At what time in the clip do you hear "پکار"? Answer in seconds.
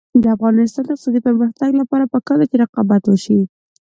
2.13-2.37